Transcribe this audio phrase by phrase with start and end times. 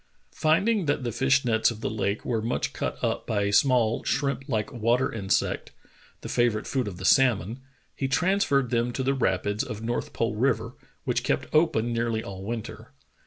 [0.33, 4.03] Finding that the fish nets of the lake were much cut up by a small,
[4.03, 5.69] shrimp like water insect,
[6.21, 7.59] the favorite food of the salmon,
[7.95, 12.43] he transferred them to the rapids of North Pole River, which kept open nearly all
[12.43, 12.93] winter.